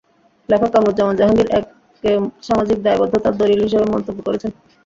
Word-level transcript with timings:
লেখক 0.49 0.69
কামরুজ্জামান 0.73 1.15
জাহাঙ্গীর, 1.19 1.47
একে 1.51 2.11
সামাজিক 2.47 2.77
দায়বদ্ধতার 2.81 3.33
দলিল 3.41 3.59
হিসেবে 3.65 3.85
মন্তব্য 3.93 4.19
করেছেন। 4.27 4.51